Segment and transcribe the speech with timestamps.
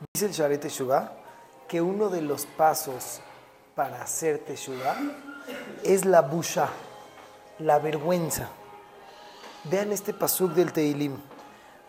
[0.00, 1.12] Dice el Sharet Teshuvah
[1.66, 3.20] que uno de los pasos
[3.74, 4.96] para hacer Teshuvah
[5.82, 6.68] es la busha,
[7.58, 8.48] la vergüenza.
[9.64, 11.16] Vean este pasuk del Teilim.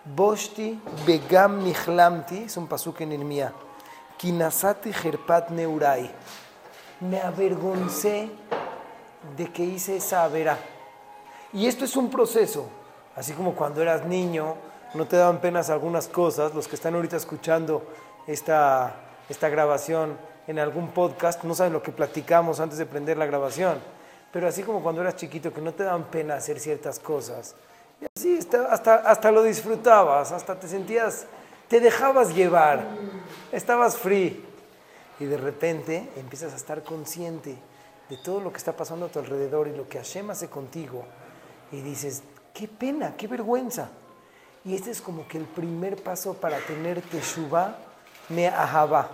[0.04, 3.54] Boshti begam nihlamti, es un pasuk en Irmía.
[4.18, 6.10] Kinasati herpat neurai.
[7.02, 8.30] Me avergoncé
[9.38, 10.58] de que hice esa avera.
[11.54, 12.70] Y esto es un proceso.
[13.16, 14.56] Así como cuando eras niño,
[14.94, 16.54] no te daban penas algunas cosas.
[16.54, 17.84] Los que están ahorita escuchando
[18.28, 18.96] esta,
[19.30, 20.18] esta grabación
[20.48, 23.80] en algún podcast no saben lo que platicamos antes de prender la grabación.
[24.32, 27.56] Pero así como cuando eras chiquito, que no te daban pena hacer ciertas cosas.
[28.02, 28.40] Y así
[28.70, 31.26] hasta, hasta lo disfrutabas, hasta te sentías,
[31.68, 32.86] te dejabas llevar,
[33.52, 34.46] estabas free.
[35.20, 37.58] Y de repente empiezas a estar consciente
[38.10, 41.04] de todo lo que está pasando a tu alrededor y lo que Hashem hace contigo.
[41.72, 43.90] Y dices, qué pena, qué vergüenza.
[44.66, 47.78] Y este es como que el primer paso para tener Teshuvah
[48.30, 49.10] me ahaba.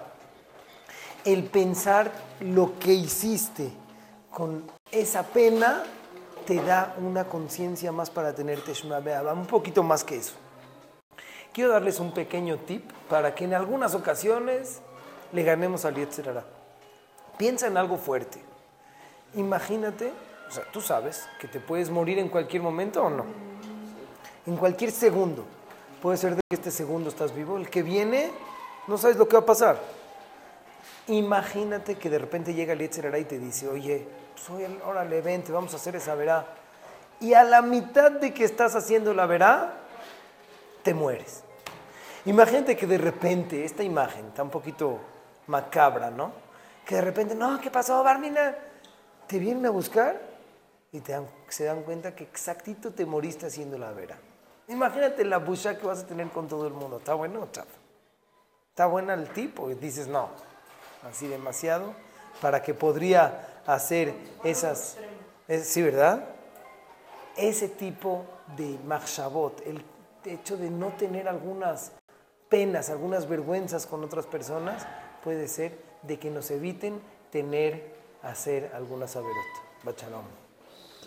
[1.23, 3.71] El pensar lo que hiciste
[4.32, 5.84] con esa pena
[6.46, 10.34] te da una conciencia más para tener Teshuvah Be'ahava, un poquito más que eso.
[11.54, 14.82] Quiero darles un pequeño tip para que en algunas ocasiones
[15.32, 16.43] le ganemos al Yetzirah.
[17.37, 18.41] Piensa en algo fuerte.
[19.35, 20.12] Imagínate,
[20.49, 23.26] o sea, tú sabes que te puedes morir en cualquier momento o no.
[24.46, 25.43] En cualquier segundo.
[26.01, 27.57] Puede ser de que este segundo estás vivo.
[27.57, 28.32] El que viene,
[28.87, 29.79] no sabes lo que va a pasar.
[31.07, 35.52] Imagínate que de repente llega el Yetzirah y te dice, oye, soy el, órale, vente,
[35.52, 36.46] vamos a hacer esa verá.
[37.20, 39.74] Y a la mitad de que estás haciendo la verá,
[40.84, 41.43] te mueres.
[42.26, 44.99] Imagínate que de repente, esta imagen está un poquito
[45.48, 46.32] macabra, ¿no?
[46.85, 48.55] Que de repente, no, ¿qué pasó, Barmina?
[49.27, 50.20] Te vienen a buscar
[50.91, 54.18] y te se dan cuenta que exactito te moriste haciendo la vera.
[54.68, 56.98] Imagínate la busha que vas a tener con todo el mundo.
[56.98, 57.68] ¿Está bueno o chafa?
[58.70, 59.70] ¿Está buena el tipo?
[59.70, 60.30] Y dices, no,
[61.08, 61.94] así demasiado,
[62.41, 64.13] para que podría hacer
[64.44, 64.97] esas...
[65.47, 66.25] sí, ¿verdad?
[67.38, 68.25] Ese tipo
[68.58, 69.84] de machshavot, el
[70.25, 71.92] hecho de no tener algunas
[72.50, 74.86] penas, algunas vergüenzas con otras personas,
[75.24, 79.36] puede ser de que nos eviten tener, hacer algunas averot.
[79.84, 80.44] Bachalom.